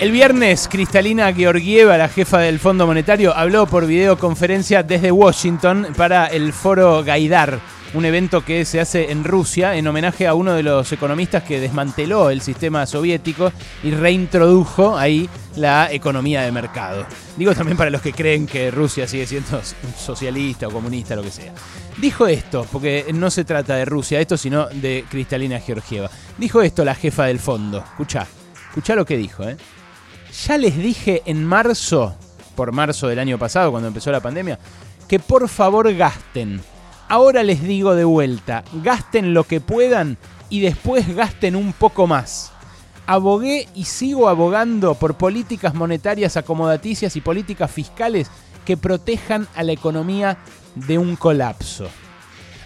[0.00, 6.26] El viernes, Cristalina Georgieva, la jefa del Fondo Monetario, habló por videoconferencia desde Washington para
[6.26, 7.60] el foro Gaidar,
[7.94, 11.60] un evento que se hace en Rusia en homenaje a uno de los economistas que
[11.60, 13.52] desmanteló el sistema soviético
[13.84, 17.06] y reintrodujo ahí la economía de mercado.
[17.36, 19.62] Digo también para los que creen que Rusia sigue siendo
[19.96, 21.54] socialista o comunista, lo que sea.
[21.98, 26.10] Dijo esto, porque no se trata de Rusia, esto, sino de Cristalina Georgieva.
[26.36, 27.78] Dijo esto la jefa del fondo.
[27.78, 28.26] Escuchá,
[28.70, 29.56] escuchá lo que dijo, ¿eh?
[30.42, 32.16] Ya les dije en marzo,
[32.56, 34.58] por marzo del año pasado, cuando empezó la pandemia,
[35.08, 36.60] que por favor gasten.
[37.08, 40.18] Ahora les digo de vuelta, gasten lo que puedan
[40.50, 42.50] y después gasten un poco más.
[43.06, 48.30] Abogué y sigo abogando por políticas monetarias acomodaticias y políticas fiscales
[48.64, 50.38] que protejan a la economía
[50.74, 51.88] de un colapso.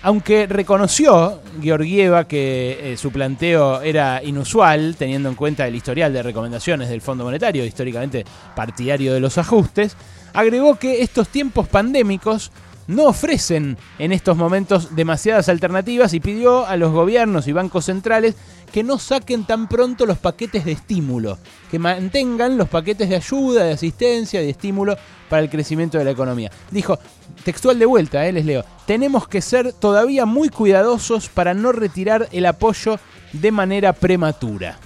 [0.02, 6.22] Aunque reconoció Georgieva que eh, su planteo era inusual, teniendo en cuenta el historial de
[6.22, 9.96] recomendaciones del Fondo Monetario, históricamente partidario de los ajustes,
[10.34, 12.52] agregó que estos tiempos pandémicos
[12.88, 18.34] no ofrecen en estos momentos demasiadas alternativas y pidió a los gobiernos y bancos centrales
[18.72, 21.38] que no saquen tan pronto los paquetes de estímulo,
[21.70, 24.96] que mantengan los paquetes de ayuda, de asistencia, de estímulo
[25.28, 26.50] para el crecimiento de la economía.
[26.70, 26.98] Dijo,
[27.44, 32.28] textual de vuelta, eh, les leo, tenemos que ser todavía muy cuidadosos para no retirar
[32.32, 32.98] el apoyo
[33.32, 34.78] de manera prematura.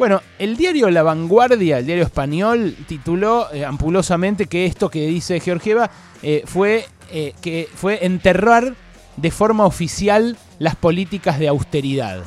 [0.00, 5.40] Bueno, el diario La Vanguardia, el diario español, tituló eh, ampulosamente que esto que dice
[5.40, 5.90] Georgieva
[6.22, 8.74] eh, fue, eh, que fue enterrar
[9.18, 12.22] de forma oficial las políticas de austeridad.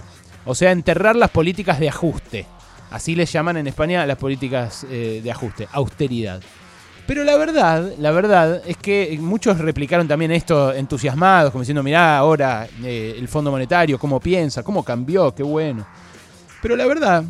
[0.46, 2.46] O sea, enterrar las políticas de ajuste.
[2.92, 6.42] Así les llaman en España las políticas de ajuste, austeridad.
[7.08, 12.20] Pero la verdad, la verdad es que muchos replicaron también esto entusiasmados, como diciendo, mirá
[12.20, 15.88] ahora el Fondo Monetario, cómo piensa, cómo cambió, qué bueno.
[16.62, 17.26] Pero la verdad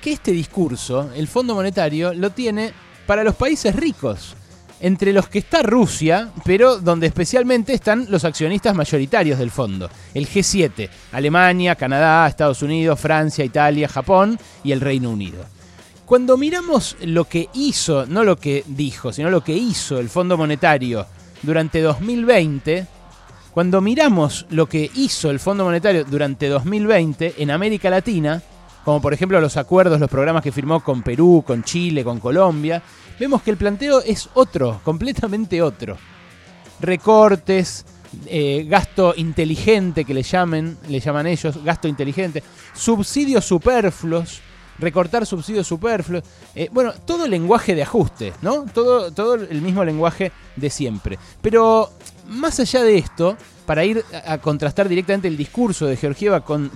[0.00, 2.72] que este discurso, el Fondo Monetario, lo tiene
[3.06, 4.34] para los países ricos,
[4.80, 10.26] entre los que está Rusia, pero donde especialmente están los accionistas mayoritarios del fondo, el
[10.26, 15.44] G7, Alemania, Canadá, Estados Unidos, Francia, Italia, Japón y el Reino Unido.
[16.06, 20.36] Cuando miramos lo que hizo, no lo que dijo, sino lo que hizo el Fondo
[20.36, 21.06] Monetario
[21.42, 22.86] durante 2020,
[23.52, 28.42] cuando miramos lo que hizo el Fondo Monetario durante 2020 en América Latina,
[28.84, 32.82] como por ejemplo los acuerdos, los programas que firmó con Perú, con Chile, con Colombia,
[33.18, 35.96] vemos que el planteo es otro, completamente otro.
[36.80, 37.84] Recortes,
[38.26, 42.42] eh, gasto inteligente que le llamen, le llaman ellos, gasto inteligente,
[42.72, 44.40] subsidios superfluos,
[44.80, 46.24] recortar subsidios superfluos,
[46.54, 48.64] eh, bueno, todo el lenguaje de ajuste, ¿no?
[48.72, 51.18] Todo, todo el mismo lenguaje de siempre.
[51.40, 51.90] Pero
[52.26, 53.36] más allá de esto,
[53.66, 56.70] para ir a contrastar directamente el discurso de Georgieva con,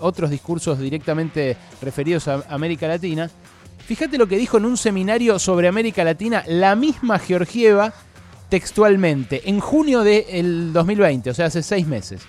[0.00, 3.30] otros discursos directamente referidos a América Latina,
[3.86, 7.92] fíjate lo que dijo en un seminario sobre América Latina la misma Georgieva
[8.48, 12.22] textualmente, en junio del 2020, o sea, hace seis meses.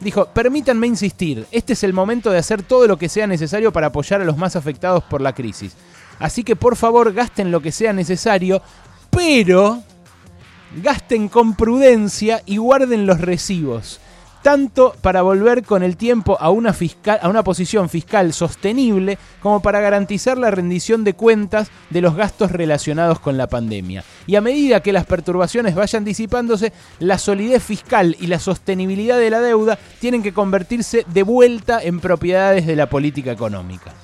[0.00, 3.86] Dijo, permítanme insistir, este es el momento de hacer todo lo que sea necesario para
[3.86, 5.74] apoyar a los más afectados por la crisis.
[6.18, 8.60] Así que por favor gasten lo que sea necesario,
[9.10, 9.82] pero
[10.82, 14.00] gasten con prudencia y guarden los recibos,
[14.44, 19.62] tanto para volver con el tiempo a una, fiscal, a una posición fiscal sostenible como
[19.62, 24.04] para garantizar la rendición de cuentas de los gastos relacionados con la pandemia.
[24.26, 29.30] Y a medida que las perturbaciones vayan disipándose, la solidez fiscal y la sostenibilidad de
[29.30, 33.94] la deuda tienen que convertirse de vuelta en propiedades de la política económica.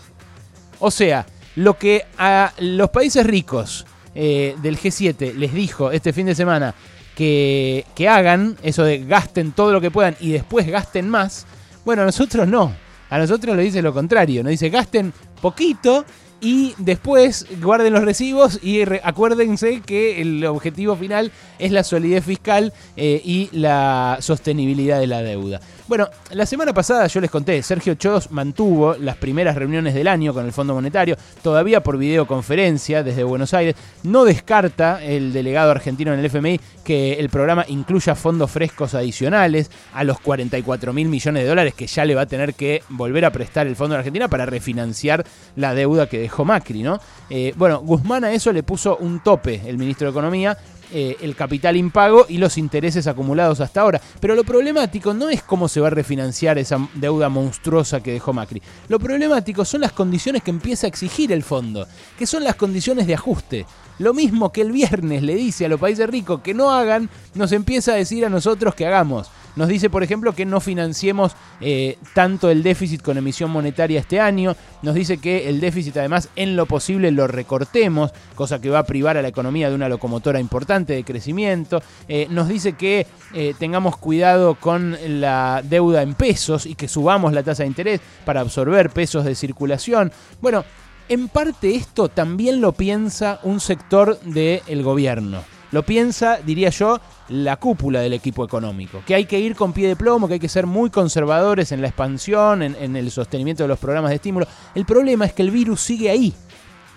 [0.79, 3.85] O sea, lo que a los países ricos
[4.15, 6.75] eh, del G7 les dijo este fin de semana
[7.21, 11.47] que, que hagan eso de gasten todo lo que puedan y después gasten más,
[11.85, 12.73] bueno, a nosotros no.
[13.11, 16.07] A nosotros le dice lo contrario, nos dice gasten poquito
[16.41, 22.73] y después guarden los recibos y acuérdense que el objetivo final es la solidez fiscal
[22.97, 25.61] eh, y la sostenibilidad de la deuda.
[25.91, 30.33] Bueno, la semana pasada yo les conté, Sergio Chodos mantuvo las primeras reuniones del año
[30.33, 33.75] con el Fondo Monetario, todavía por videoconferencia desde Buenos Aires.
[34.05, 39.71] No descarta el delegado argentino en el FMI que el programa incluya fondos frescos adicionales
[39.93, 43.25] a los 44 mil millones de dólares que ya le va a tener que volver
[43.25, 45.27] a prestar el Fondo de Argentina para refinanciar
[45.57, 46.99] la deuda que dejó Macri, ¿no?
[47.29, 50.57] Eh, bueno, Guzmán a eso le puso un tope, el ministro de Economía,
[50.93, 54.01] eh, el capital impago y los intereses acumulados hasta ahora.
[54.21, 58.33] Pero lo problemático no es cómo se va a refinanciar esa deuda monstruosa que dejó
[58.33, 58.63] Macri.
[58.89, 61.87] Lo problemático son las condiciones que empieza a exigir el fondo,
[62.19, 63.67] que son las condiciones de ajuste.
[63.99, 67.53] Lo mismo que el viernes le dice a los países ricos que no hagan, nos
[67.53, 69.31] empieza a decir a nosotros que hagamos.
[69.57, 74.21] Nos dice, por ejemplo, que no financiemos eh, tanto el déficit con emisión monetaria este
[74.21, 74.57] año.
[74.83, 78.85] Nos dice que el déficit además en lo posible lo recortemos, cosa que va a
[78.85, 81.83] privar a la economía de una locomotora importante de crecimiento.
[82.09, 87.33] Eh, nos dice que eh, tengamos cuidado con la deuda en pesos y que subamos
[87.33, 90.13] la tasa de interés para absorber pesos de circulación.
[90.41, 90.65] Bueno,
[91.09, 95.43] en parte esto también lo piensa un sector del gobierno.
[95.73, 99.87] Lo piensa, diría yo, la cúpula del equipo económico, que hay que ir con pie
[99.87, 103.69] de plomo, que hay que ser muy conservadores en la expansión, en, el sostenimiento de
[103.69, 104.49] los programas de estímulo.
[104.75, 106.35] El problema es que el virus sigue ahí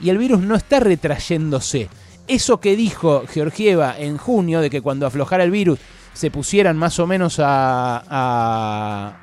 [0.01, 1.88] y el virus no está retrayéndose.
[2.27, 5.79] Eso que dijo Georgieva en junio, de que cuando aflojara el virus
[6.13, 9.17] se pusieran más o menos a,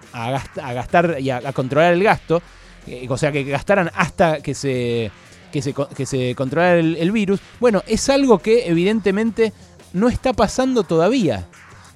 [0.55, 2.43] gastar y a, controlar el gasto,
[2.87, 5.11] eh, o sea, que gastaran hasta que se,
[5.50, 9.53] que se, que se controlara el, virus, bueno, es algo que evidentemente
[9.93, 11.46] no está pasando todavía.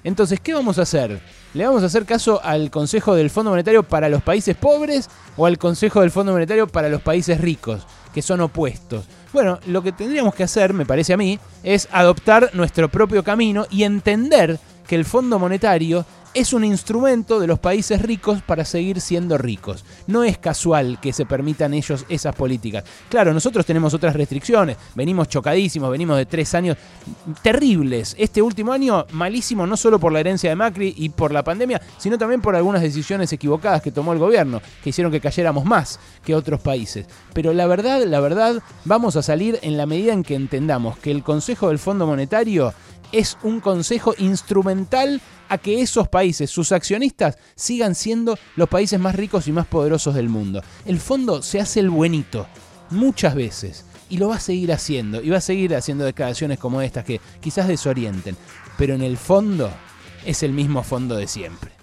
[0.04, 1.20] Entonces, ¿qué vamos a hacer?
[1.54, 5.46] ¿Le vamos a hacer caso al Consejo del Fondo Monetario para los países pobres o
[5.46, 9.04] al Consejo del Fondo Monetario para los países ricos, que son opuestos?
[9.32, 13.66] Bueno, lo que tendríamos que hacer, me parece a mí, es adoptar nuestro propio camino
[13.68, 19.00] y entender que el Fondo Monetario es un instrumento de los países ricos para seguir
[19.00, 19.84] siendo ricos.
[20.08, 22.84] No es casual que se permitan ellos esas políticas.
[23.08, 26.76] Claro, nosotros tenemos otras restricciones, venimos chocadísimos, venimos de tres años
[27.42, 28.16] terribles.
[28.18, 31.80] Este último año malísimo no solo por la herencia de Macri y por la pandemia,
[31.98, 36.00] sino también por algunas decisiones equivocadas que tomó el gobierno, que hicieron que cayéramos más
[36.24, 37.06] que otros países.
[37.32, 41.12] Pero la verdad, la verdad, vamos a salir en la medida en que entendamos que
[41.12, 42.74] el Consejo del Fondo Monetario
[43.14, 49.14] es un consejo instrumental a que esos países, sus accionistas, sigan siendo los países más
[49.14, 50.62] ricos y más poderosos del mundo.
[50.84, 52.48] El fondo se hace el buenito,
[52.90, 56.82] muchas veces, y lo va a seguir haciendo, y va a seguir haciendo declaraciones como
[56.82, 58.36] estas que quizás desorienten,
[58.76, 59.70] pero en el fondo
[60.24, 61.73] es el mismo fondo de siempre.